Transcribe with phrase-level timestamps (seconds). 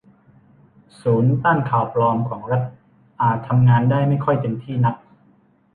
[1.01, 2.63] ศูนย์ต้านข่าวปลอมของรัฐ
[3.21, 4.95] อาจทำงานได้ไม่ค่อยเต็มที่นัก